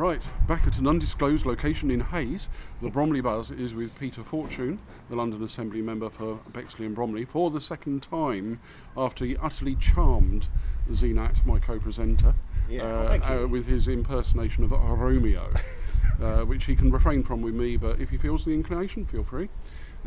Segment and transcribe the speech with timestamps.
[0.00, 2.48] Right, back at an undisclosed location in Hayes,
[2.80, 4.78] the Bromley Buzz is with Peter Fortune,
[5.10, 8.60] the London Assembly member for Bexley and Bromley, for the second time
[8.96, 10.48] after he utterly charmed
[10.90, 12.34] Zenat, my co-presenter,
[12.66, 15.52] Yeah, uh, uh, with his impersonation of Romeo,
[16.22, 19.22] uh, which he can refrain from with me, but if he feels the inclination, feel
[19.22, 19.50] free.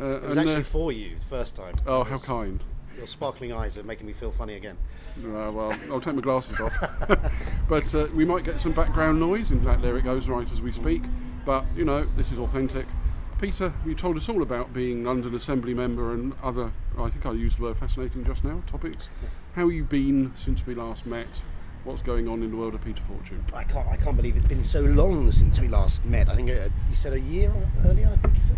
[0.00, 1.76] Uh, It was actually uh, for you the first time.
[1.86, 2.64] oh, how kind.
[2.96, 4.76] Your sparkling eyes are making me feel funny again.
[5.18, 6.74] Uh, well, I'll take my glasses off.
[7.68, 9.50] but uh, we might get some background noise.
[9.50, 11.02] In fact, there it goes right as we speak.
[11.44, 12.86] But, you know, this is authentic.
[13.40, 17.32] Peter, you told us all about being London Assembly member and other, I think I
[17.32, 19.08] used the word fascinating just now, topics.
[19.54, 21.42] How have you been since we last met?
[21.84, 23.44] What's going on in the world of Peter Fortune?
[23.52, 23.86] I can't.
[23.86, 26.30] I can't believe it's been so long since we last met.
[26.30, 27.52] I think uh, you said a year
[27.84, 28.08] earlier.
[28.10, 28.56] I think you said.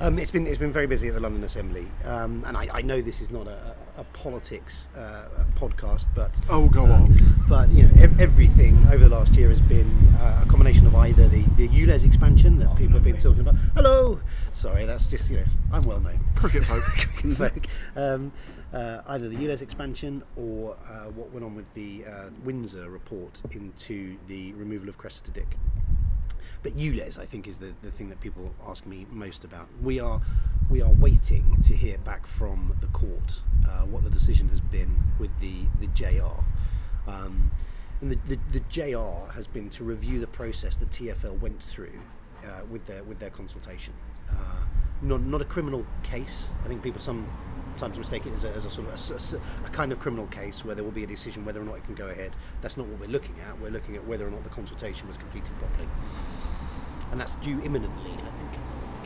[0.00, 2.82] Um, it's been it's been very busy at the London Assembly, um, and I, I
[2.82, 7.18] know this is not a, a, politics uh, podcast, but Oh, go uh, on.
[7.48, 10.94] But you know, ev- everything over the last year has been uh, a combination of
[10.94, 13.56] either the the ULEZ expansion that people have been talking about.
[13.74, 14.20] Hello,
[14.52, 16.20] sorry, that's just you know I'm well known.
[16.36, 16.84] Cricket folk.
[17.36, 17.66] folk.
[17.96, 18.30] Um,
[18.72, 23.40] uh, either the ULEZ expansion or uh, what went on with the uh, Winsor report
[23.50, 25.56] into the removal of Cressida Dick.
[26.62, 29.68] But ULEZ, I think, is the, the thing that people ask me most about.
[29.82, 30.20] We are
[30.68, 34.98] we are waiting to hear back from the court uh, what the decision has been
[35.18, 36.42] with the the JR.
[37.06, 37.50] Um,
[38.00, 41.98] and the, the, the JR has been to review the process that TFL went through
[42.44, 43.94] uh, with their with their consultation.
[44.28, 44.34] Uh,
[45.02, 46.48] not not a criminal case.
[46.64, 47.00] I think people
[47.78, 50.74] sometimes mistake it as a, as a sort of a kind of criminal case where
[50.74, 52.32] there will be a decision whether or not it can go ahead.
[52.60, 53.58] That's not what we're looking at.
[53.60, 55.88] We're looking at whether or not the consultation was completed properly,
[57.12, 58.10] and that's due imminently.
[58.10, 58.62] I think.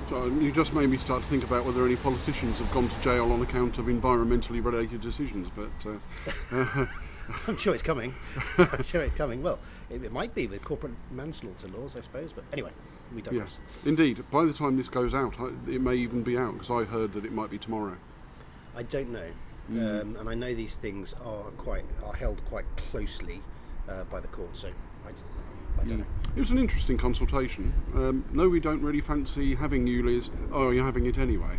[0.08, 3.00] So you just made me start to think about whether any politicians have gone to
[3.00, 5.48] jail on account of environmentally related decisions.
[5.54, 5.90] But
[6.50, 6.86] uh,
[7.46, 8.14] I'm sure it's coming.
[8.58, 9.42] I'm sure it's coming.
[9.42, 9.58] Well,
[9.90, 12.32] it, it might be with corporate manslaughter laws, I suppose.
[12.32, 12.72] But anyway,
[13.14, 13.34] we don't.
[13.34, 14.24] Yes, indeed.
[14.30, 17.12] By the time this goes out, I- it may even be out because I heard
[17.12, 17.96] that it might be tomorrow.
[18.74, 19.28] I don't know,
[19.70, 23.42] um, and I know these things are quite are held quite closely
[23.88, 24.56] uh, by the court.
[24.56, 24.70] So
[25.06, 25.10] I,
[25.80, 26.06] I don't know.
[26.34, 27.74] It was an interesting consultation.
[27.94, 30.30] Um, no, we don't really fancy having ULEZ.
[30.50, 31.58] Oh, you're having it anyway.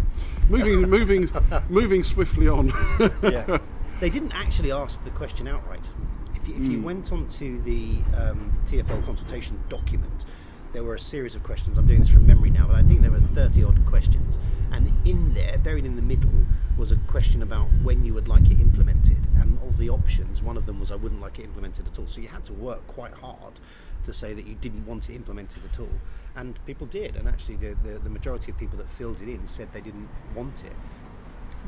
[0.50, 1.30] Moving, moving,
[1.70, 2.74] moving swiftly on.
[3.22, 3.58] yeah.
[4.00, 5.88] They didn't actually ask the question outright.
[6.36, 10.26] If you, if you went onto the um, TFL consultation document,
[10.74, 11.78] there were a series of questions.
[11.78, 14.38] I'm doing this from memory now, but I think there was 30 odd questions.
[14.74, 16.32] And in there, buried in the middle,
[16.78, 19.28] was a question about when you would like it implemented.
[19.38, 22.08] And of the options, one of them was I wouldn't like it implemented at all.
[22.08, 23.60] So you had to work quite hard
[24.04, 25.90] to say that you didn't want it implemented at all.
[26.36, 27.16] And people did.
[27.16, 30.10] And actually, the, the, the majority of people that filled it in said they didn't
[30.36, 30.74] want it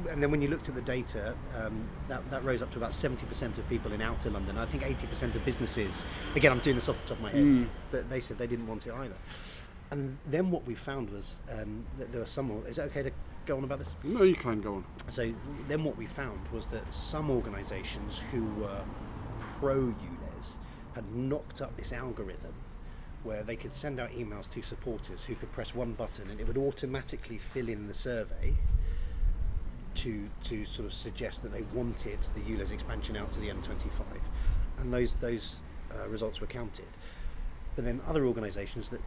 [0.09, 2.91] and then when you looked at the data, um, that, that rose up to about
[2.91, 4.57] 70% of people in outer London.
[4.57, 6.05] I think 80% of businesses,
[6.35, 8.67] again, I'm doing this off the top of my head, but they said they didn't
[8.67, 9.15] want it either.
[9.91, 13.11] And then what we found was um, that there were some, is it okay to
[13.45, 13.93] go on about this?
[14.03, 14.85] no, you can go on.
[15.07, 15.33] So
[15.67, 18.81] then what we found was that some organisations who were
[19.59, 20.57] pro ULEZ
[20.95, 22.53] had knocked up this algorithm
[23.23, 26.47] where they could send out emails to supporters who could press one button and it
[26.47, 28.55] would automatically fill in the survey
[29.95, 34.01] to to sort of suggest that they wanted the ULEZ expansion out to the M25,
[34.77, 35.59] and those those
[35.93, 36.85] uh, results were counted.
[37.75, 39.01] But then other organisations that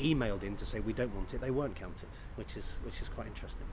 [0.00, 3.08] emailed in to say we don't want it, they weren't counted, which is which is
[3.08, 3.66] quite interesting.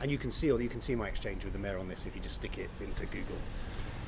[0.00, 2.06] And you can see or you can see my exchange with the mayor on this
[2.06, 3.36] if you just stick it into Google.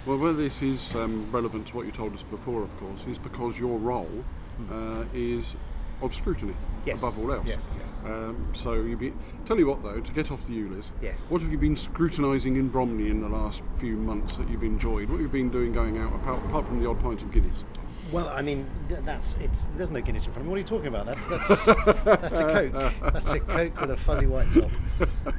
[0.05, 3.19] Well, where this is um, relevant to what you told us before, of course, is
[3.19, 4.25] because your role
[4.73, 5.55] uh, is
[6.03, 6.55] of scrutiny
[6.85, 6.99] Yes.
[7.01, 7.47] above all else.
[7.47, 7.91] Yes, yes.
[8.05, 9.13] Um, so you be
[9.45, 11.25] tell you what though, to get off the ULEZ, Yes.
[11.29, 15.09] what have you been scrutinising in Bromley in the last few months that you've enjoyed?
[15.09, 17.65] What have you been doing going out apart, apart from the odd pint of Guinness?
[18.13, 19.67] Well, I mean, that's it's.
[19.77, 20.51] There's no Guinness in front of me.
[20.51, 21.07] What are you talking about?
[21.07, 21.65] That's that's
[22.05, 23.13] that's a Coke.
[23.13, 24.71] That's a Coke with a fuzzy white top.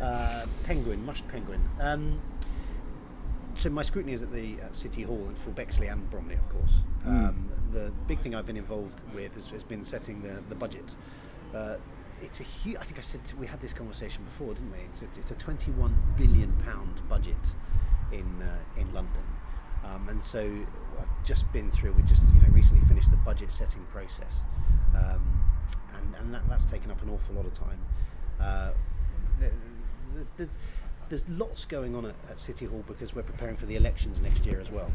[0.01, 1.61] Uh, penguin, mushed penguin.
[1.79, 2.19] Um,
[3.55, 6.49] so my scrutiny is at the at City Hall and for Bexley and Bromley, of
[6.49, 6.75] course.
[7.05, 10.95] Um, the big thing I've been involved with has, has been setting the, the budget.
[11.55, 11.75] Uh,
[12.21, 12.77] it's a huge.
[12.77, 14.79] I think I said we had this conversation before, didn't we?
[14.89, 17.35] It's a, it's a 21 billion pound budget
[18.11, 19.23] in uh, in London,
[19.85, 20.51] um, and so
[20.99, 21.93] I've just been through.
[21.93, 24.41] We just you know recently finished the budget setting process,
[24.95, 25.43] um,
[25.95, 27.79] and and that, that's taken up an awful lot of time.
[28.39, 28.71] Uh,
[29.39, 29.51] the,
[30.13, 30.49] the, the,
[31.09, 34.45] there's lots going on at, at City Hall because we're preparing for the elections next
[34.45, 34.91] year as well,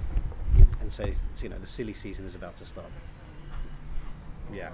[0.81, 1.07] and so,
[1.41, 2.91] you know the silly season is about to start.
[4.53, 4.71] Yeah.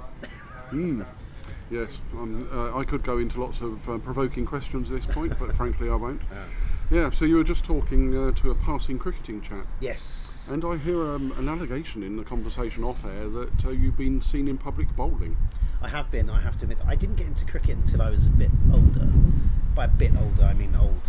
[1.71, 5.39] Yes, um, uh, I could go into lots of uh, provoking questions at this point,
[5.39, 6.21] but frankly I won't.
[6.31, 6.45] Yeah,
[7.11, 9.67] so you were just talking uh, to a passing cricketing chat.
[9.81, 10.49] Yes.
[10.51, 14.23] And I hear um, an allegation in the conversation off air that uh, you've been
[14.23, 15.37] seen in public bowling.
[15.83, 16.31] I have been.
[16.31, 19.07] I have to admit, I didn't get into cricket until I was a bit older.
[19.75, 21.03] By a bit older, I mean old.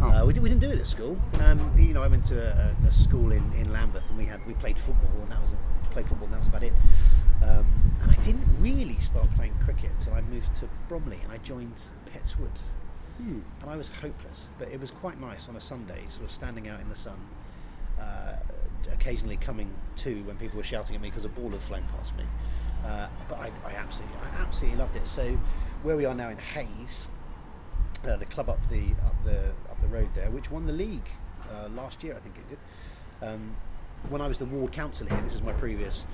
[0.00, 0.08] Oh.
[0.08, 1.18] Uh, we, did, we didn't do it at school.
[1.40, 4.44] Um, you know, I went to a, a school in, in Lambeth, and we had
[4.46, 5.54] we played football, and that was
[5.90, 6.72] played football, and that was about it.
[7.42, 11.38] Um, and I didn't really start playing cricket till I moved to Bromley, and I
[11.38, 12.60] joined Petts Wood.
[13.18, 13.40] Hmm.
[13.62, 16.68] And I was hopeless, but it was quite nice on a Sunday, sort of standing
[16.68, 17.18] out in the sun,
[18.00, 18.36] uh,
[18.92, 22.16] occasionally coming to when people were shouting at me because a ball had flown past
[22.16, 22.24] me.
[22.86, 25.06] Uh, but I, I absolutely, I absolutely loved it.
[25.06, 25.36] So
[25.82, 27.08] where we are now in Hayes,
[28.04, 31.08] uh, the club up the up the up the road there, which won the league
[31.50, 32.58] uh, last year, I think it did.
[33.28, 33.56] Um,
[34.08, 36.06] when I was the ward councillor here, this is my previous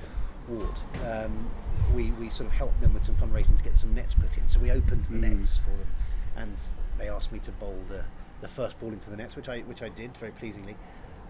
[0.48, 0.80] ward.
[1.04, 1.50] Um,
[1.94, 4.48] we, we sort of helped them with some fundraising to get some nets put in.
[4.48, 5.36] So we opened the Mm.
[5.36, 5.88] nets for them,
[6.36, 6.58] and
[6.98, 8.04] they asked me to bowl the,
[8.40, 10.76] the first ball into the nets, which I which I did very pleasingly.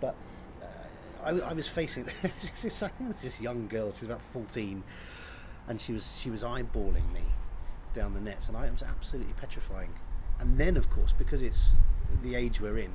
[0.00, 0.14] But
[0.62, 3.92] uh, I, I was facing this, I think this young girl.
[3.92, 4.82] She was about fourteen,
[5.68, 7.22] and she was she was eyeballing me
[7.94, 9.90] down the nets, and I was absolutely petrifying.
[10.40, 11.72] And then, of course, because it's
[12.22, 12.90] the age we're in,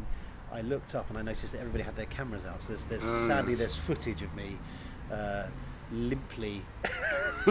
[0.52, 2.62] I looked up and I noticed that everybody had their cameras out.
[2.62, 4.58] So there's, there's sadly there's footage of me
[5.12, 5.48] uh,
[5.92, 6.62] limply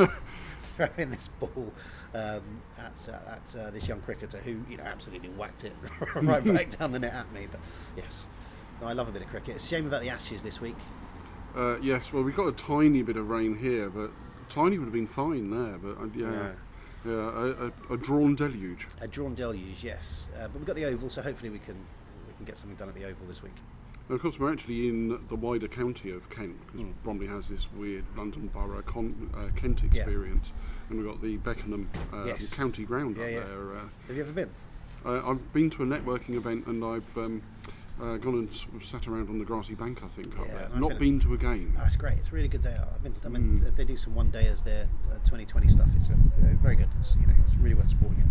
[0.78, 1.72] throwing this ball
[2.14, 2.42] um,
[2.78, 5.72] at, uh, at uh, this young cricketer who you know absolutely whacked it
[6.14, 7.48] right back down the net at me.
[7.50, 7.60] But
[7.96, 8.26] yes,
[8.80, 9.56] no, I love a bit of cricket.
[9.56, 10.76] It's a shame about the Ashes this week.
[11.56, 14.10] Uh, yes, well, we've got a tiny bit of rain here, but
[14.48, 15.78] tiny would have been fine there.
[15.78, 16.52] But uh, yeah,
[17.04, 18.86] yeah, a, a, a drawn deluge.
[19.00, 21.76] A drawn deluge, yes, uh, but we've got the oval, so hopefully we can
[22.26, 23.56] we can get something done at the oval this week.
[24.10, 26.94] Of course, we're actually in the wider county of Kent because Mm.
[27.05, 30.52] Bromley has this weird London Borough con- uh, Kent experience,
[30.88, 32.52] and we've got the Beckenham uh, Yes.
[32.55, 33.40] County Ground Yeah, up yeah.
[33.40, 33.72] there.
[33.76, 34.50] Uh, Have you ever been?
[35.05, 37.43] Uh, I've been to a networking event and I've um,
[38.00, 40.54] uh, gone and sort of sat around on the grassy bank, I think, up Yeah,
[40.54, 40.68] there.
[40.80, 41.76] Not been- been to a game.
[41.80, 42.18] Oh, it's great.
[42.18, 42.88] It's a really good day out.
[42.94, 43.14] I've been.
[43.24, 43.76] I mean, Mm.
[43.76, 45.88] they do some one day as their uh, 2020 stuff.
[45.96, 46.14] It's uh,
[46.62, 46.88] very good.
[47.00, 48.24] It's, you know, it's really worth supporting it.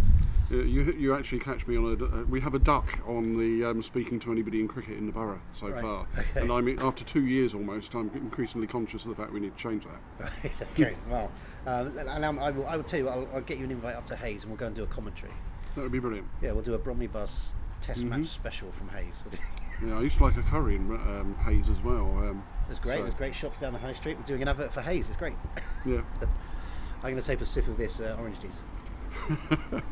[0.50, 2.06] Uh, you, you actually catch me on a.
[2.06, 5.12] Uh, we have a duck on the um, speaking to anybody in cricket in the
[5.12, 6.40] borough so Right, far, okay.
[6.42, 7.94] and I mean after two years almost.
[7.94, 10.32] I'm increasingly conscious of the fact we need to change that.
[10.44, 10.62] Right.
[10.80, 10.96] Okay.
[11.10, 11.30] well,
[11.66, 12.66] um, and I'm- I will.
[12.66, 13.06] I will tell you.
[13.08, 14.84] what, I'll, I'll get you an invite up to Hayes, and we'll go and do
[14.84, 15.34] a commentary.
[15.76, 16.28] That would be brilliant.
[16.42, 18.10] Yeah, we'll do a Bromley Buzz Test Mhm.
[18.10, 19.22] match special from Hayes.
[19.24, 19.90] What do you think?
[19.92, 22.06] Yeah, I used to like a curry in um, Hayes as well.
[22.18, 22.96] Um, There's great.
[22.98, 24.18] so- There's great shops down the high street.
[24.18, 25.08] We're doing an advert for Hayes.
[25.08, 25.36] It's great.
[25.86, 26.02] Yeah.
[27.04, 28.64] I'm going to take a sip of this uh, orange juice.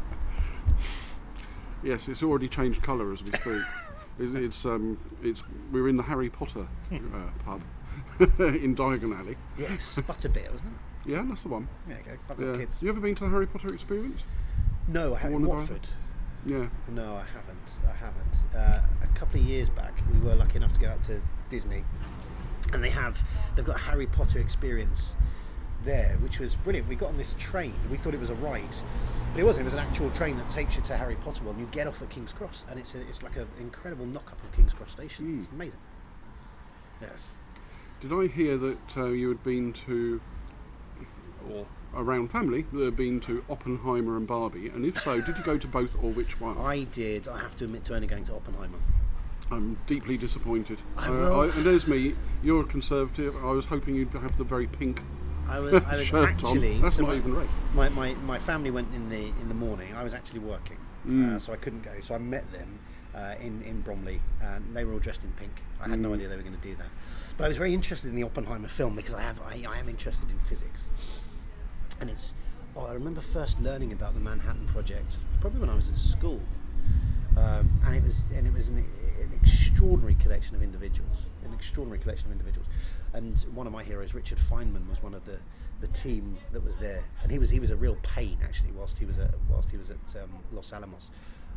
[1.84, 3.62] Yes, it's already changed colour as we speak.
[4.20, 6.98] it, it's um, it's we're in the Harry Potter uh,
[7.44, 7.62] pub
[8.40, 9.36] in Diagon Alley.
[9.58, 10.74] Yes, butterbeer, wasn't
[11.06, 11.12] it?
[11.12, 11.68] Yeah, that's the one.
[11.88, 12.12] There you go.
[12.30, 12.58] I've got Yeah.
[12.58, 12.82] kids.
[12.82, 14.22] You ever been to the Harry Potter experience?
[14.88, 15.46] No, I haven't.
[15.46, 15.90] Warner In Brothers?
[16.46, 16.68] Yeah.
[16.90, 17.72] No, I haven't.
[17.88, 18.56] I haven't.
[18.56, 21.84] Uh, a couple of years back, we were lucky enough to go out to Disney,
[22.72, 23.24] and they have
[23.56, 25.16] they've got a Harry Potter experience
[25.86, 26.88] there, which was brilliant.
[26.88, 27.74] We got on this train.
[27.90, 28.76] We thought it was a ride,
[29.34, 29.64] but it wasn't.
[29.64, 31.88] It was an actual train that takes you to Harry Potter World, and you get
[31.88, 34.74] off at King's Cross, and it's a, it's like an incredible knock up of King's
[34.74, 35.26] Cross Station.
[35.26, 35.44] Mm.
[35.44, 35.80] It's amazing.
[37.02, 37.34] Yes.
[38.02, 40.22] Did I hear that uh, you had been to,
[41.52, 41.66] or
[41.96, 44.70] around family, that have been to Oppenheimer and Barbie?
[44.70, 46.58] And if so, did you go to both or which one?
[46.58, 47.28] I did.
[47.28, 48.78] I have to admit to only going to Oppenheimer.
[49.52, 50.80] I'm deeply disappointed.
[50.98, 52.16] I Uh, will- and there's me.
[52.44, 53.36] You're a conservative.
[53.38, 55.02] I was hoping you'd have the very pink
[55.48, 56.82] I was, I was shirt actually on.
[56.82, 57.50] That's so not my- even right.
[57.76, 59.94] My, my, my family went in the in the morning.
[59.96, 61.40] I was actually working, uh, Mm.
[61.42, 61.92] so I couldn't go.
[62.02, 62.80] So I met them
[63.14, 65.52] uh, in in Bromley, and they were all dressed in pink.
[65.80, 66.16] I had no Mm.
[66.16, 66.90] idea they were going to do that,
[67.38, 69.88] but I was very interested in the Oppenheimer film because I have I, I am
[69.88, 70.90] interested in physics,
[72.00, 72.34] and it's.
[72.78, 76.42] Oh, I remember first learning about the Manhattan Project probably when I was at school,
[77.38, 82.00] um, and it was and it was an, an extraordinary collection of individuals, an extraordinary
[82.02, 82.68] collection of individuals,
[83.14, 85.40] and one of my heroes, Richard Feynman, was one of the,
[85.80, 88.98] the team that was there, and he was he was a real pain actually whilst
[88.98, 91.12] he was at whilst he was at um, Los Alamos.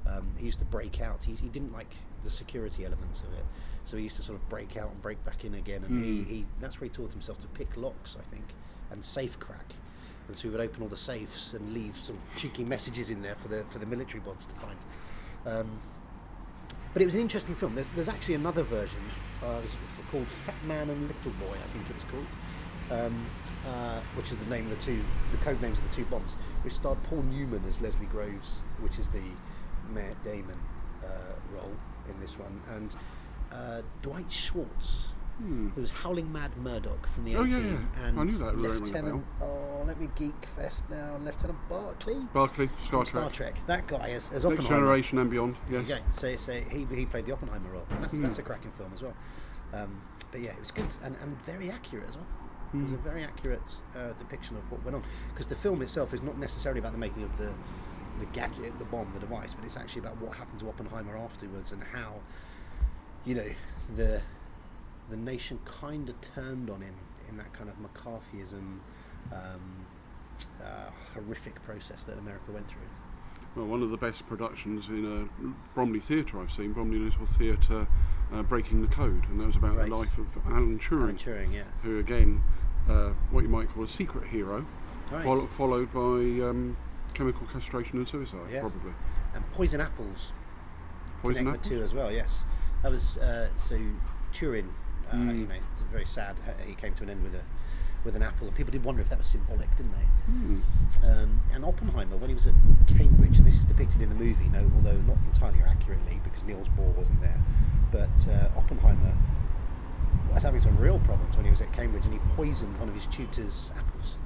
[0.07, 1.25] Um, he used to break out.
[1.25, 1.92] He, he didn't like
[2.25, 3.45] the security elements of it,
[3.85, 5.83] so he used to sort of break out and break back in again.
[5.85, 6.04] And Mm.
[6.04, 8.45] he, he that's where he taught himself to pick locks, I think,
[8.92, 9.75] and safe crack.
[10.28, 13.35] And so he would open all the safes and leave some cheeky messages in there
[13.35, 14.78] for the for the military bods to find.
[15.47, 15.80] Um,
[16.92, 17.75] but it was an interesting film.
[17.75, 19.00] There's, there's actually another version
[19.42, 19.61] uh,
[20.11, 22.26] called Fat Man and Little Boy, I think it was called,
[22.90, 23.26] um,
[23.66, 26.35] uh, which is the name of the two, the code names of the two Bonds,
[26.62, 29.23] which starred Paul Newman as Leslie Groves, which is the
[29.90, 30.58] Matt Damon
[31.04, 31.08] uh,
[31.54, 31.76] role
[32.08, 32.97] in this one, and
[33.52, 35.08] uh, Dwight Schultz,
[35.38, 35.68] Hmm.
[35.71, 37.71] who was Howling Mad Murdock from the Oh, A-Team, yeah,
[38.02, 38.09] yeah.
[38.09, 38.59] and I knew that.
[38.59, 39.25] Lieutenant.
[39.40, 41.16] Oh, let me geek fest now.
[41.21, 43.66] Lieutenant Barclay Barclay, Star from Star Trek, Trek.
[43.68, 44.68] That guy as, as Next Oppenheimer.
[44.80, 45.57] Generation and beyond.
[45.71, 45.88] Yes.
[45.88, 47.87] Yeah, so, so he, he played the Oppenheimer role.
[47.90, 48.23] And that's, Hmm.
[48.25, 49.14] that's a cracking film as well.
[49.73, 50.02] Um,
[50.33, 52.26] but yeah, it was good and, and very accurate as well.
[52.75, 53.04] It was a Hmm.
[53.04, 55.04] very accurate uh, depiction of what went on.
[55.30, 57.52] Because the film itself is not necessarily about the making of the
[58.18, 61.71] the gadget, the bomb, the device, but it's actually about what happened to Oppenheimer afterwards
[61.71, 62.14] and how,
[63.25, 63.47] you know,
[63.95, 64.21] the
[65.10, 66.94] the nation kind of turned on him
[67.28, 68.78] in that kind of McCarthyism,
[69.32, 69.86] um,
[70.62, 72.80] uh, horrific process that America went through.
[73.56, 75.04] Well, one of the best productions in
[75.42, 77.86] a Bromley Theatre I've seen, Bromley Little Theatre,
[78.32, 79.88] uh, Breaking the Code, and that was about Right.
[79.88, 81.62] the life of Alan Turing, Alan Turing, yeah.
[81.82, 82.42] who again,
[82.88, 84.64] uh, what you might call a secret hero,
[85.10, 85.22] Right.
[85.24, 86.76] follow, followed by um,
[87.14, 88.60] chemical castration and suicide, Yeah.
[88.60, 88.92] probably.
[89.34, 90.32] And Poison Apples
[91.22, 91.70] Poison connect apple.
[91.70, 92.12] the two as well.
[92.12, 92.44] Yes,
[92.82, 93.78] that was uh, so
[94.32, 94.68] Turing.
[95.10, 95.40] Uh, Mm.
[95.40, 96.36] You know, it's very sad.
[96.66, 97.42] He came to an end with a
[98.04, 100.32] with an apple, and people did wonder if that was symbolic, didn't they?
[100.32, 100.60] Hmm.
[101.02, 102.54] Um, and Oppenheimer, when he was at
[102.86, 106.68] Cambridge, and this is depicted in the movie, no, although not entirely accurately because Niels
[106.68, 107.40] Bohr wasn't there,
[107.90, 109.14] but uh, Oppenheimer
[110.32, 112.94] was having some real problems when he was at Cambridge, and he poisoned one of
[112.94, 114.16] his tutor's apples.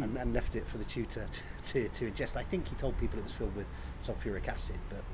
[0.00, 1.26] And, and left it for the tutor
[1.62, 2.36] to, to, to ingest.
[2.36, 3.66] I think he told people it was filled with
[4.02, 5.04] sulfuric acid, but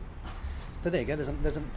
[0.80, 1.16] so there you go.
[1.16, 1.70] There's an, there's an,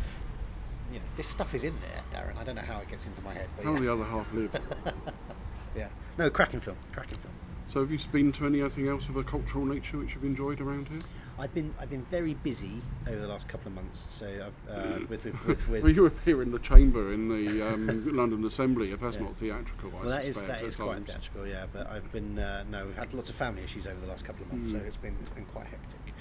[0.94, 2.38] you know, this stuff is in there, Darren.
[2.38, 3.80] I don't know how it gets into my head, but How yeah.
[3.80, 4.56] the other half live.
[5.76, 5.88] yeah.
[6.18, 7.34] No, cracking film, cracking film.
[7.70, 10.88] so, have you been to anything else of a cultural nature which you've enjoyed around
[10.88, 11.00] here?
[11.40, 14.06] I've been I've been very busy over the last couple of months.
[14.10, 18.08] So uh, with with, with, with Well, you appear in the chamber in the um,
[18.16, 18.92] London Assembly.
[18.92, 19.24] If that's Yeah.
[19.24, 21.66] not theatrical, I well, that is suspect, that at is quite theatrical, yeah.
[21.74, 24.46] But I've been uh, no, we've had lots of family issues over the last couple
[24.46, 24.86] of months, so Mm.
[24.86, 26.14] it's been it's been quite hectic.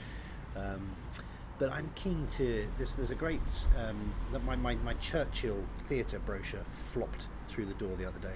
[0.57, 0.93] Um,
[1.63, 2.67] but I'm keen to.
[2.77, 2.97] this.
[2.97, 3.41] there's a great
[3.79, 4.13] um,
[4.45, 8.35] my, my my Churchill theatre brochure flopped through the door the other day.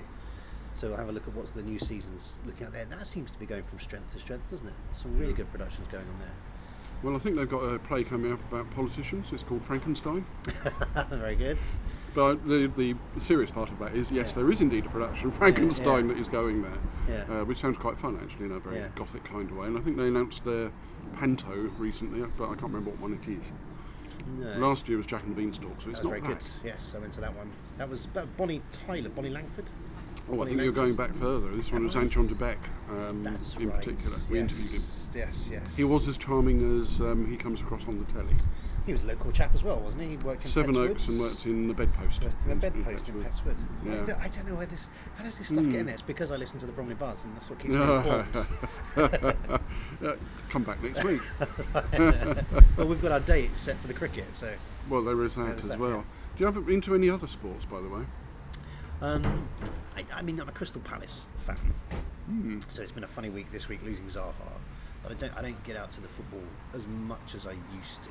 [0.76, 2.84] So I'll have a look at what's the new seasons looking at there.
[2.84, 4.74] That seems to be going from strength to strength, doesn't it?
[4.92, 6.34] Some really good productions going on there.
[7.02, 9.32] Well, I think they've got a play coming up about politicians.
[9.32, 10.24] It's called Frankenstein.
[11.10, 11.58] very good.
[12.16, 14.36] But the, the serious part of that is, yes, Yeah.
[14.36, 16.14] there is indeed a production, Frankenstein, yeah.
[16.14, 17.24] that is going there, Yeah.
[17.40, 18.88] uh, which sounds quite fun actually in a very Yeah.
[18.94, 19.66] gothic kind of way.
[19.66, 20.70] And I think they announced their
[21.18, 23.52] Panto recently, but I can't remember what one it is.
[24.40, 24.66] No.
[24.66, 26.44] Last year was Jack and the Beanstalk, so it's That was not very good.
[26.64, 27.50] Yes, I went to that one.
[27.76, 28.08] That was
[28.38, 29.66] Bonnie Tyler, Bonnie Langford.
[30.30, 31.54] Oh, I Bonnie think you're going back further.
[31.54, 32.00] This one was I?
[32.00, 32.56] Anton du Beke,
[32.90, 33.76] um, That's in right.
[33.78, 34.16] particular.
[34.30, 34.80] We interviewed him.
[34.80, 35.76] yes, yes, yes.
[35.76, 38.34] He was as charming as um, he comes across on the telly.
[38.86, 40.10] He was a local chap as well, wasn't he?
[40.10, 40.90] He worked in Seven Petts Wood.
[40.92, 42.22] Oaks and worked in the Bedpost.
[42.22, 43.56] Worked in the in bedpost in Petts Wood.
[43.56, 43.92] Petswood.
[43.92, 44.04] I, Yeah.
[44.06, 44.88] don't, I don't know where this.
[45.16, 45.72] How does this stuff Hmm.
[45.72, 45.92] get in there?
[45.94, 48.46] It's because I listen to the Bromley Buzz, and that's what keeps me informed.
[50.00, 50.14] Yeah,
[50.50, 51.20] Come back next week.
[52.78, 54.52] well, we've got our date set for the cricket, so.
[54.88, 56.04] Well, there is that as that, well.
[56.36, 58.02] Do you have into any other sports, by the way?
[59.00, 59.48] Um,
[59.96, 61.56] I, I mean, I'm a Crystal Palace fan,
[62.26, 62.60] Hmm.
[62.68, 64.32] so it's been a funny week this week losing Zaha,
[65.02, 68.04] but I don't I don't get out to the football as much as I used
[68.04, 68.10] to.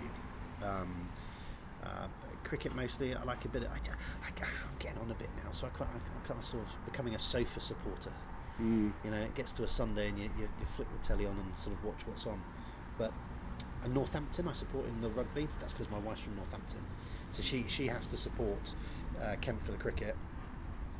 [0.64, 1.10] Um,
[1.84, 2.08] uh,
[2.44, 3.16] cricket mostly.
[3.16, 3.64] I like a bit.
[3.64, 6.46] Of, I, I, I'm getting on a bit now, so I quite, I'm kind of
[6.46, 8.12] sort of becoming a sofa supporter.
[8.62, 8.94] Mm.
[9.04, 11.34] You know, it gets to a Sunday and you, you, you flick the telly on
[11.38, 12.42] and sort of watch what's on.
[12.98, 13.12] But
[13.84, 15.48] and Northampton, I support in the rugby.
[15.60, 16.80] That's because my wife's from Northampton,
[17.32, 18.74] so she she has to support
[19.22, 20.16] uh, Kent for the cricket,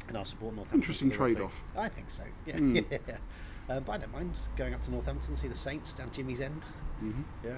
[0.08, 0.82] and I'll support Northampton.
[0.82, 1.56] Interesting trade-off.
[1.76, 2.24] I think so.
[2.46, 2.86] Yeah, Mm.
[2.92, 3.18] yeah.
[3.68, 6.64] Um, but I don't mind going up to Northampton, see the Saints down Jimmy's End.
[7.00, 7.58] hmm Yeah.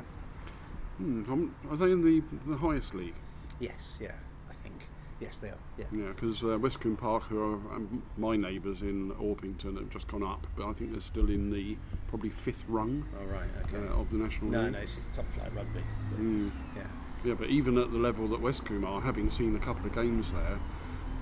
[1.02, 1.30] Mm.
[1.30, 3.14] Um, are they in the, the highest league?
[3.60, 4.00] Yes.
[4.02, 4.12] Yeah.
[4.50, 4.88] I think.
[5.20, 5.58] Yes, they are.
[5.78, 5.86] Yeah.
[5.92, 10.24] Yeah, because uh, Westcombe Park, who are um, my neighbours in Orpington, have just gone
[10.24, 11.78] up, but I think they're still in the
[12.08, 13.50] probably fifth rung All right.
[13.66, 13.78] Okay.
[13.78, 14.74] uh, of the National no, League.
[14.74, 15.82] no, this is top flight rugby.
[16.12, 16.52] but Mm.
[16.76, 16.84] Yeah.
[17.26, 20.32] Yeah, but even at the level that Westcombe are, having seen a couple of games
[20.32, 20.60] there,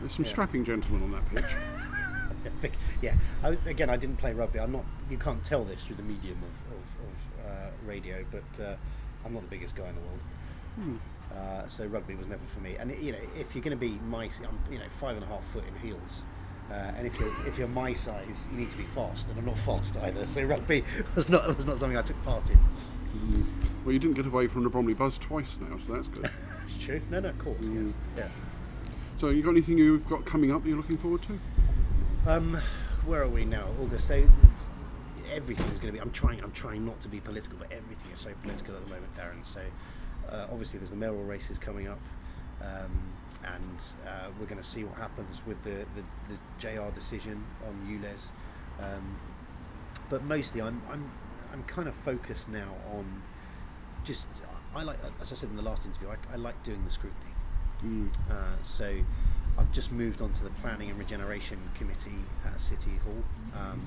[0.02, 0.32] there's some Yeah.
[0.32, 1.56] strapping gentlemen on that pitch.
[3.02, 3.16] Yeah.
[3.44, 4.60] I, again, I didn't play rugby.
[4.60, 4.86] I'm not.
[5.10, 8.76] You can't tell this through the medium of, of, of uh, radio, but uh,
[9.26, 10.22] I'm not the biggest guy in the world.
[10.76, 10.96] Hmm.
[11.36, 12.76] Uh, so rugby was never for me.
[12.78, 15.28] And you know, if you're going to be my, I'm you know five and a
[15.28, 16.24] half foot in heels.
[16.70, 19.46] Uh, and if you're if you're my size, you need to be fast, and I'm
[19.46, 20.26] not fast either.
[20.26, 20.84] So rugby
[21.16, 22.60] was not was not something I took part in.
[23.16, 23.46] Mm.
[23.84, 26.30] Well, you didn't get away from the Bromley Buzz twice now, so that's good.
[26.66, 27.00] That's true.
[27.12, 27.64] No, no, of course.
[27.64, 27.86] Mm.
[27.86, 27.96] Yes.
[28.18, 28.28] Yeah.
[29.20, 31.40] so, you got anything you've got coming up that you're looking forward to?
[32.26, 32.60] Um,
[33.06, 33.68] where are we now?
[33.80, 34.08] August.
[34.08, 34.68] So it's-
[35.34, 36.00] everything's going to be.
[36.00, 36.42] I'm trying.
[36.44, 39.46] I'm trying not to be political, but everything is so political at the moment, Darren.
[39.46, 39.62] So
[40.30, 42.00] uh, obviously there's the mayoral races coming up,
[42.62, 43.14] um,
[43.44, 47.74] and uh, we're going to see what happens with the, the, the JR decision on
[47.88, 48.32] ULEZ.
[48.80, 49.18] Um,
[50.10, 51.12] but mostly, I'm I'm
[51.52, 53.22] I'm kind of focused now on
[54.04, 54.28] just.
[54.76, 57.32] I like, as I said in the last interview, I, I like doing the scrutiny.
[57.82, 58.10] Mm.
[58.30, 58.94] Uh, so
[59.58, 63.24] I've just moved on to the planning and regeneration committee at City Hall.
[63.58, 63.82] Um,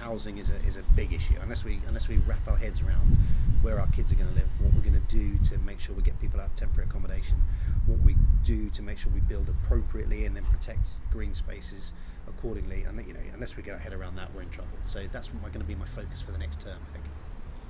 [0.00, 3.18] housing is a, is a big issue unless we unless we wrap our heads around
[3.62, 5.94] where our kids are going to live, what we're going to do to make sure
[5.94, 7.42] we get people out of temporary accommodation,
[7.86, 11.92] what we do to make sure we build appropriately and then protect green spaces
[12.26, 12.84] accordingly.
[12.84, 14.70] And you know, unless we get our head around that, we're in trouble.
[14.86, 17.04] So that's going to be my focus for the next term, I think.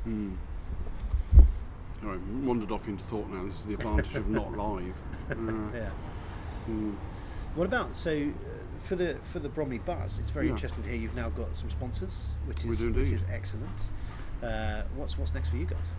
[0.07, 0.37] Mm.
[2.02, 3.45] All right, wandered off into thought now.
[3.47, 4.95] This is the advantage of not live.
[5.30, 5.35] Uh,
[5.75, 5.90] Yeah.
[6.69, 6.95] mm.
[7.57, 10.19] What about so uh, for the for the Bromley Buzz?
[10.19, 10.53] It's very Yeah.
[10.53, 13.81] interesting to hear you've now got some sponsors, which is which is excellent.
[14.43, 15.93] Uh, what's what's next for you guys?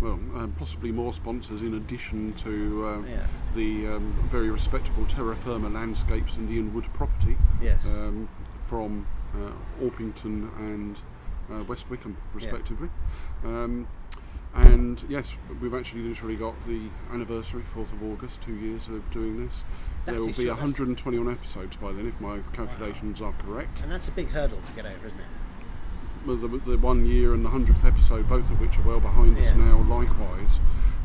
[0.00, 3.26] Well, um, possibly more sponsors in addition to uh, Yeah.
[3.54, 7.86] the um, very respectable Terra Firma Landscapes and Ian Wood property Yes.
[7.86, 8.28] um,
[8.66, 9.52] from uh,
[9.84, 10.98] Orpington and
[11.50, 12.88] uh, West Wickham, respectively.
[13.44, 13.86] Um,
[14.54, 19.44] and yes, we've actually literally got the anniversary, 4th of August, two years of doing
[19.44, 19.64] this.
[20.06, 23.80] That's there will be 121 episodes by then, if my calculations are correct.
[23.82, 25.26] and that's a big hurdle to get over, isn't it?
[26.26, 29.36] Well, the, the one year and the hundredth episode, both of which are well behind
[29.38, 30.58] us now, likewise.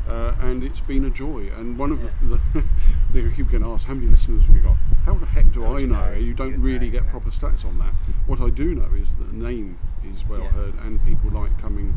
[0.08, 1.50] Uh, and it's been a joy.
[1.56, 2.10] And one of Yeah.
[2.22, 2.40] the,
[3.12, 4.76] the they keep getting asked, how many listeners have we got?
[5.04, 6.10] How the heck do How I do you know?
[6.10, 6.18] know?
[6.18, 7.10] You don't You really get yeah.
[7.10, 7.92] proper stats on that.
[8.26, 10.48] What I do know is that the name is well Yeah.
[10.50, 11.94] heard, and people like coming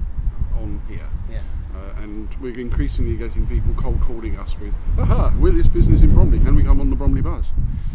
[0.56, 1.10] on here.
[1.30, 1.40] Yeah.
[1.76, 6.14] Uh, and we're increasingly getting people cold calling us with, aha, we're this business in
[6.14, 7.46] Bromley, can we come on the Bromley Buzz?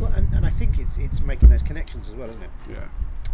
[0.00, 2.50] Well, and, and I think it's it's making those connections as well, isn't it?
[2.68, 2.88] Yeah.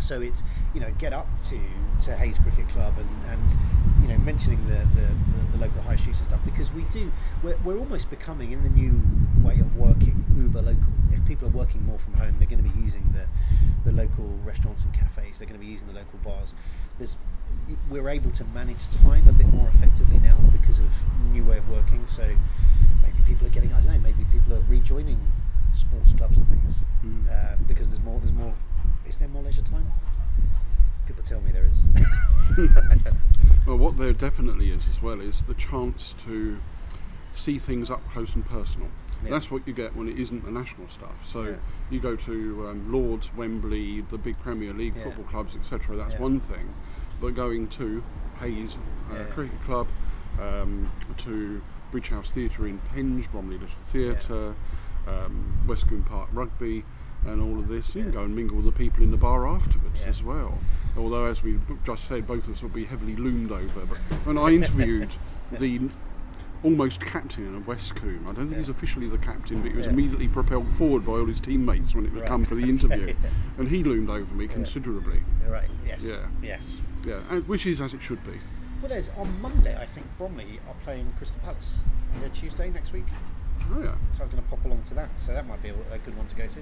[0.04, 0.42] So it's
[0.74, 1.58] you know get up to
[2.02, 3.56] to Hayes Cricket Club and, and
[4.02, 7.10] you know mentioning the, the, the, the local high streets and stuff because we do
[7.42, 9.00] we're, we're almost becoming in the new
[9.42, 10.92] way of working uber local.
[11.10, 13.24] If people are working more from home, they're going to be using the
[13.88, 15.38] the local restaurants and cafes.
[15.38, 16.54] They're going to be using the local bars.
[16.98, 17.16] There's
[17.88, 20.92] we're able to manage time a bit more effectively now because of
[21.32, 22.06] new way of working.
[22.06, 22.36] So
[23.02, 25.20] maybe people are getting I don't know maybe people are rejoining
[25.72, 27.28] sports clubs and things Mm.
[27.30, 28.54] uh, because there's more there's more
[29.08, 29.90] is there more leisure time?
[31.06, 32.66] People tell me there is.
[33.66, 36.58] Well, what there definitely is as well is the chance to
[37.32, 38.88] see things up close and personal.
[39.22, 39.30] Yeah.
[39.30, 41.14] That's what you get when it isn't the national stuff.
[41.26, 41.56] So Yeah.
[41.90, 45.04] you go to um, Lords, Wembley, the big Premier League Yeah.
[45.04, 45.96] football clubs, etc.
[45.96, 46.74] That's one thing,
[47.22, 48.04] but going to
[48.40, 48.76] Hayes
[49.10, 49.24] uh.
[49.32, 49.88] Cricket Club,
[50.38, 54.54] um, to Bridge House Theatre in Penge, Bromley Little Theatre,
[55.06, 56.84] um, Westcombe Park Rugby,
[57.26, 57.94] and all of this.
[57.94, 60.08] You can go and mingle with the people in the bar afterwards Yeah.
[60.08, 60.58] as well.
[60.96, 63.80] Although, as we just said, both of us will be heavily loomed over.
[63.86, 65.10] But when I interviewed
[65.52, 65.80] the
[66.62, 69.92] almost captain of Westcombe, I don't think he's officially the captain, but he was Yeah.
[69.92, 72.28] immediately propelled forward by all his teammates when it would Right.
[72.28, 73.28] come for the interview, Yeah.
[73.58, 75.22] and he loomed over me considerably.
[75.48, 75.68] right.
[75.86, 76.06] Yes.
[76.06, 76.26] Yeah.
[76.42, 76.78] Yes.
[77.04, 78.38] Yeah, and, which is as it should be.
[78.80, 79.76] Well, there's on Monday.
[79.78, 81.84] I think Bromley are playing Crystal Palace.
[82.14, 83.04] Monday, Tuesday next week.
[83.74, 83.94] Oh yeah.
[84.12, 85.08] So I was going to pop along to that.
[85.18, 86.60] So that might be a, a good one to go to.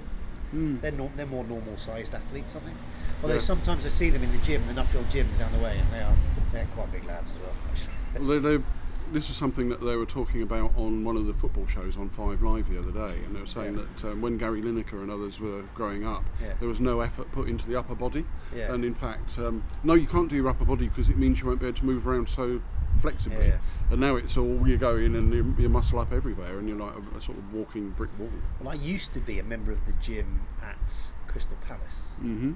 [0.55, 0.81] Mm.
[0.81, 2.77] They're nor they're more normal sized athletes, I think.
[3.23, 3.41] Although Yeah.
[3.41, 6.01] sometimes I see them in the gym, the Nuffield gym down the way, and they
[6.01, 6.15] are
[6.53, 7.57] they're quite big lads as well.
[7.71, 7.93] Actually.
[8.29, 8.63] They, they,
[9.11, 12.11] this is something that they were talking about on one of the football shows on
[12.11, 13.85] Five Live the other day, and they were saying Yeah.
[14.03, 16.53] that um, when Gary Lineker and others were growing up, Yeah.
[16.61, 18.73] there was no effort put into the upper body, Yeah.
[18.75, 21.47] and in fact, um, no, you can't do your upper body because it means you
[21.47, 22.61] won't be able to move around so
[23.01, 23.49] flexibly.
[23.49, 23.59] Yeah.
[23.91, 26.79] And now it's all you go in and you, you muscle up everywhere, and you're
[26.79, 28.29] like a, a sort of walking brick wall.
[28.61, 32.09] Well, I used to be a member of the gym at Crystal Palace.
[32.19, 32.53] hmm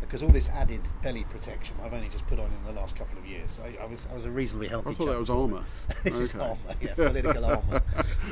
[0.00, 3.18] because all this added belly protection I've only just put on in the last couple
[3.18, 3.60] of years.
[3.62, 4.90] I, I was I was a reasonably healthy.
[4.90, 5.62] I thought that was armour.
[6.04, 6.42] this is Okay.
[6.42, 7.82] armour, yeah, political armour.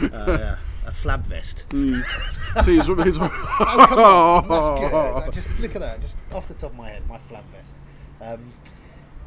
[0.02, 1.66] Uh, yeah, a flab vest.
[1.68, 2.02] Mm.
[2.64, 4.94] See, it's, it's, Oh, come on, that's good.
[4.94, 7.74] I just look at that, just off the top of my head, my flab vest.
[8.22, 8.52] Um,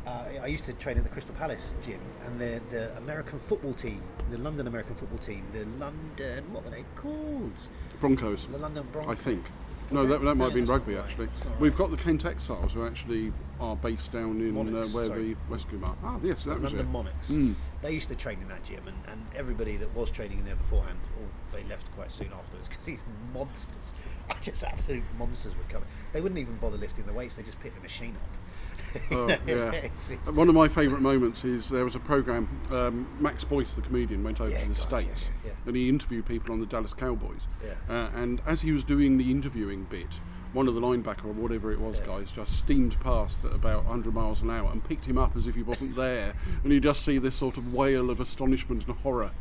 [0.07, 3.73] uh, I used to train at the Crystal Palace gym, and the the American football
[3.73, 7.53] team, the London American football team, the London what were they called?
[7.99, 8.47] Broncos.
[8.47, 9.19] The London Broncos.
[9.19, 9.43] I think.
[9.91, 11.03] Was No, that, that might No, have been rugby right.
[11.03, 11.27] actually.
[11.59, 15.33] We've got the Kent Exiles who actually are based down in uh, where sorry.
[15.33, 15.95] the Westcombe are.
[16.03, 16.89] Ah, yes, that was London it.
[16.89, 17.31] Monarchs.
[17.31, 17.55] Mm.
[17.81, 20.55] They used to train in that gym, and, and everybody that was training in there
[20.55, 23.93] beforehand, all, they left quite soon afterwards because these monsters,
[24.41, 25.83] just absolute monsters, would come.
[26.13, 28.37] They wouldn't even bother lifting the weights; they just picked the machine up.
[29.11, 29.87] Oh, yeah.
[30.31, 34.23] One of my favourite moments is there was a programme, um, Max Boyce, the comedian,
[34.23, 36.93] went over Yeah, to the God, States yeah, and he interviewed people on the Dallas
[36.93, 37.47] Cowboys.
[37.63, 37.73] Yeah.
[37.89, 40.19] Uh, and as he was doing the interviewing bit,
[40.53, 44.13] one of the linebacker or whatever it was guys just steamed past at about 100
[44.13, 46.33] miles an hour and picked him up as if he wasn't there.
[46.63, 49.31] and you just see this sort of wail of astonishment and horror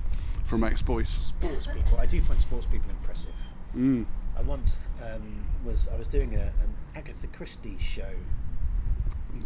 [0.45, 1.11] from Max Boyce.
[1.11, 1.99] sports people.
[1.99, 3.33] I do find sports people impressive.
[3.77, 4.07] Mm.
[4.37, 8.15] I once um, was I was doing a, an Agatha Christie show.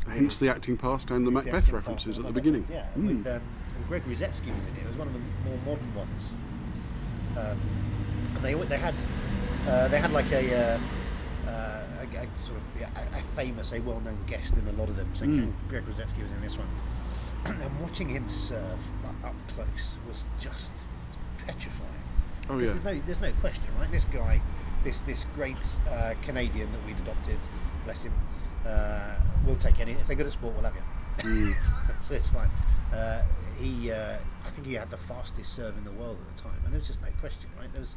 [0.08, 2.66] Hence the acting past and the Macbeth acting references at of the beginning.
[2.70, 3.18] Yeah, Mm.
[3.18, 3.42] with um,
[3.76, 4.82] and Greg Rusedski was in it.
[4.84, 6.34] It was one of the more modern ones.
[7.36, 7.58] Um,
[8.36, 8.94] and they they had
[9.66, 10.78] Uh, they had like a, uh,
[11.48, 14.96] uh, a, a sort of a, a famous, a well-known guest in a lot of
[14.96, 15.08] them.
[15.14, 15.52] So Mm.
[15.70, 16.68] Greg Rusedski was in this one,
[17.46, 18.90] and watching him serve
[19.24, 20.86] up, close was just
[21.46, 21.90] petrifying.
[22.50, 22.66] Oh yeah.
[22.66, 23.90] There's no, there's no question, right?
[23.90, 24.42] This guy,
[24.84, 25.56] this this great
[25.90, 27.38] uh, Canadian that we'd adopted,
[27.86, 28.12] bless him,
[28.66, 29.14] uh,
[29.46, 29.92] will take any.
[29.92, 30.82] If they're good at sport, we'll have you.
[31.22, 31.54] Mm.
[32.02, 32.50] so it's fine.
[32.92, 33.22] Uh,
[33.58, 36.58] he, uh, I think he had the fastest serve in the world at the time,
[36.64, 37.70] and there was just no question, right?
[37.72, 37.96] There was,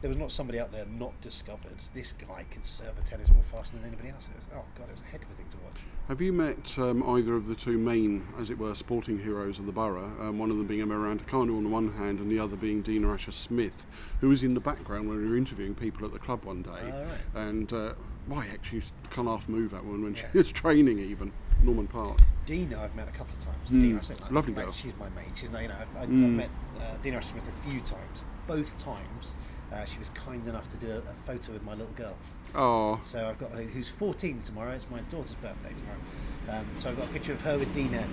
[0.00, 1.76] there was not somebody out there not discovered.
[1.94, 4.28] This guy could serve a tennis ball faster than anybody else.
[4.28, 5.80] It was, oh god, it was a heck of a thing to watch.
[6.08, 9.66] Have you met um, either of the two main, as it were, sporting heroes of
[9.66, 10.12] the borough?
[10.20, 12.82] Um, one of them being Miranda Kanu on the one hand, and the other being
[12.82, 13.86] Dina Asher Smith,
[14.20, 16.70] who was in the background when we were interviewing people at the club one day.
[16.70, 17.46] Oh, right.
[17.46, 17.92] And uh,
[18.26, 20.28] why actually can't half move that woman when Yeah.
[20.32, 22.18] she was training even Norman Park.
[22.44, 23.70] Dina, I've met a couple of times.
[23.70, 24.72] Mm, Dina, I say, like, lovely like, girl.
[24.72, 25.28] She's my mate.
[25.34, 26.24] She's not, you know, I've, I've, Mm.
[26.24, 28.22] I've met uh, Dina Smith a few times.
[28.46, 29.36] Both times,
[29.72, 32.14] uh, she was kind enough to do a, a photo with my little girl.
[32.54, 34.72] Oh, So I've got who's 14 tomorrow.
[34.72, 36.60] It's my daughter's birthday tomorrow.
[36.60, 38.04] Um, so I've got a picture of her with Dina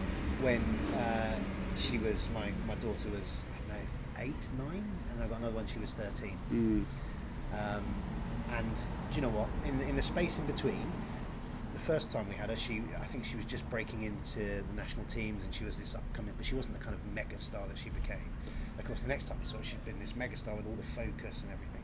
[0.41, 0.61] when
[0.97, 1.37] uh,
[1.77, 3.85] she was my my daughter was I don't know
[4.35, 5.67] eight, nine, and I've got another one.
[5.67, 6.37] She was 13.
[6.51, 6.85] mm,
[7.53, 7.83] Um,
[8.57, 8.75] and
[9.11, 9.47] do you know what?
[9.65, 10.91] In the, in the space in between,
[11.73, 14.73] the first time we had her, she I think she was just breaking into the
[14.75, 17.67] national teams, and she was this upcoming, but she wasn't the kind of mega star
[17.67, 18.29] that she became.
[18.77, 20.75] Of course, the next time we saw her, she'd been this mega star with all
[20.75, 21.83] the focus and everything,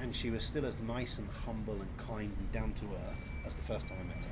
[0.00, 3.54] and she was still as nice and humble and kind and down to earth as
[3.54, 4.30] the first time I met her.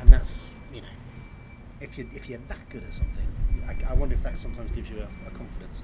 [0.00, 0.94] And that's you know,
[1.80, 3.26] if you if you're that good at something,
[3.66, 5.82] I, I wonder if that sometimes gives you a, a confidence.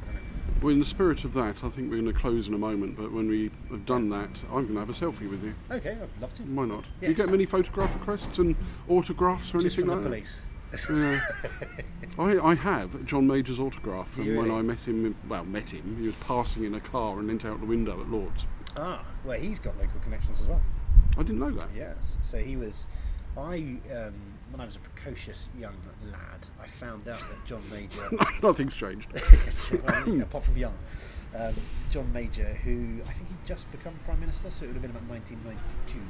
[0.60, 0.66] I don't know.
[0.66, 2.96] well, in the spirit of that, I think we're going to close in a moment.
[2.96, 5.54] But when we have done that, I'm going to have a selfie with you.
[5.70, 6.42] Okay, I'd love to.
[6.42, 6.84] Why not?
[7.00, 8.54] Do you get many photograph requests and
[8.88, 10.08] autographs or Just anything like that?
[10.08, 10.38] police.
[10.88, 11.20] Yeah.
[12.18, 14.50] I, I have John Major's autograph from when?
[14.50, 15.16] I met him.
[15.28, 15.96] Well, met him.
[15.98, 18.46] He was passing in a car and leant out the window at Lord's.
[18.76, 20.60] Ah, well, he's got local connections as well.
[21.18, 21.68] I didn't know that.
[21.74, 22.18] Yes.
[22.22, 22.86] So he was.
[23.36, 24.14] I, um,
[24.50, 25.76] when I was a precocious young
[26.10, 28.08] lad, I found out that John Major,
[28.42, 29.08] Nothing's changed.
[30.22, 30.74] apart from young,
[31.36, 31.54] um,
[31.90, 34.90] John Major, who I think he'd just become prime minister, so it would have been
[34.90, 36.00] about 1992.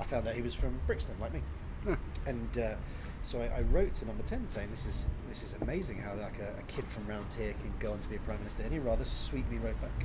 [0.00, 1.40] I found out he was from Brixton, like me,
[1.86, 1.96] Yeah.
[2.26, 2.74] and uh,
[3.22, 6.38] so I, I wrote to Number Ten saying, "This is this is amazing how like
[6.38, 8.72] a, a kid from round here can go on to be a prime minister." And
[8.72, 10.04] he rather sweetly wrote back,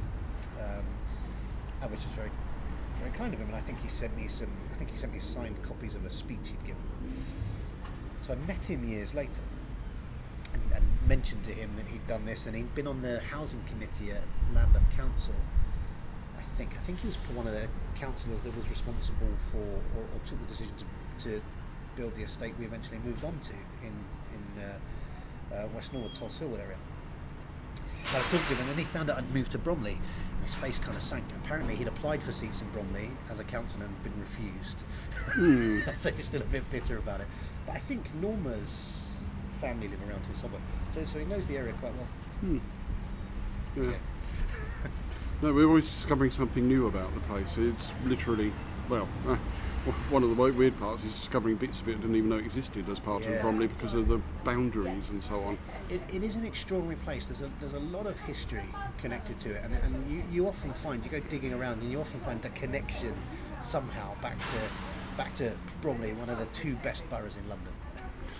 [0.59, 2.29] um, which was very
[2.97, 3.47] very kind of him.
[3.47, 4.49] And I think he sent me some.
[4.73, 6.81] I think he sent me signed copies of a speech he'd given.
[8.19, 9.41] So I met him years later.
[10.53, 13.63] And, and mentioned to him that he'd done this, and he'd been on the housing
[13.63, 15.35] committee at Lambeth Council.
[16.37, 20.03] I think I think he was one of the councillors that was responsible for or,
[20.03, 21.41] or took the decision to, to
[21.95, 23.93] build the estate we eventually moved on to in
[24.33, 26.77] in uh, uh, West Norwood, Tulse Hill area.
[28.13, 29.93] I was talking to him, and then he found out I'd moved to Bromley.
[29.93, 31.23] And his face kind of sank.
[31.43, 34.77] Apparently, he'd applied for seats in Bromley as a councillor and been refused.
[36.01, 37.27] so he's still a bit bitter about it.
[37.65, 39.15] But I think Norma's
[39.59, 42.07] family live around here somewhere, so so he knows the area quite well.
[42.39, 42.57] Hmm.
[43.75, 43.83] Yeah.
[43.83, 43.93] Yeah.
[45.41, 47.57] No, we're always discovering something new about the place.
[47.57, 48.51] It's literally,
[48.89, 49.37] well, uh,
[50.09, 52.87] one of the weird parts is discovering bits of it I didn't even know existed
[52.89, 53.29] as part Yeah.
[53.29, 55.57] of Bromley because of the boundaries and so on.
[55.89, 57.27] It, it is an extraordinary place.
[57.27, 58.65] There's a there's a lot of history
[58.99, 61.99] connected to it, and, and you, you often find you go digging around and you
[61.99, 63.13] often find a connection
[63.61, 64.55] somehow back to
[65.17, 67.73] back to Bromley, one of the two best boroughs in London.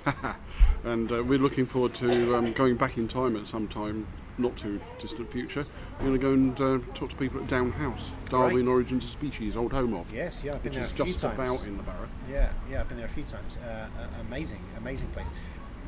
[0.84, 4.08] and uh, we're looking forward to um, going back in time at some time,
[4.39, 5.65] not too distant future.
[5.99, 8.71] We're going to go and uh, talk to people at Down House, Darwin Right.
[8.71, 11.06] Origins of Species, old home of, Yes, yeah, I've been which there is a few
[11.06, 11.34] just times.
[11.39, 12.08] about in the borough.
[12.30, 13.58] Yeah, yeah, I've been there a few times.
[13.63, 15.28] Uh, uh, amazing, amazing place.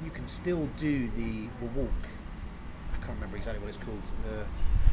[0.03, 1.89] You can still do the, the walk.
[2.93, 4.43] I can't remember exactly what it's called, uh,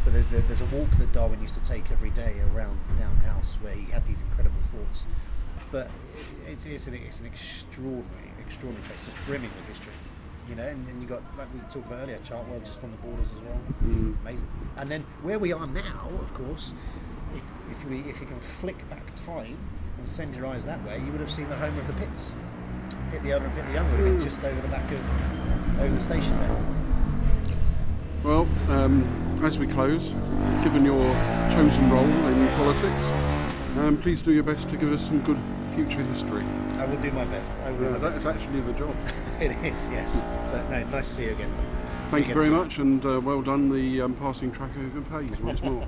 [0.05, 3.17] but there's the, there's a walk that Darwin used to take every day around Down
[3.19, 5.05] House where he had these incredible thoughts.
[5.71, 5.91] But
[6.47, 9.93] it's, it's, an, it's an extraordinary, extraordinary place, just brimming with history.
[10.49, 12.97] You know, and, and you got like we talked about earlier, Chartwell just on the
[12.99, 13.61] borders as well.
[14.23, 14.49] Amazing.
[14.77, 16.73] And then where we are now, of course,
[17.37, 19.59] if, if we if you can flick back time
[19.99, 22.35] and send your eyes that way, you would have seen the home of the Pitts.
[23.11, 25.81] Pitt the Elder and Pitt the Young would have been just over the back of
[25.81, 26.57] over the station there.
[28.25, 29.05] Well, um,
[29.43, 30.09] as we close,
[30.65, 31.13] given your
[31.53, 33.05] chosen role in politics,
[33.79, 35.39] um, please do your best to give us some good
[35.75, 36.45] future history.
[36.79, 37.61] I will do my best.
[37.61, 38.17] I will do Yeah, my that best.
[38.17, 38.95] is actually the job.
[39.41, 40.23] it is, yes.
[40.53, 41.51] But no, nice to see you again.
[42.07, 42.55] See Thank you very soon.
[42.55, 45.77] much, and uh, well done the um, passing track over Pays once more.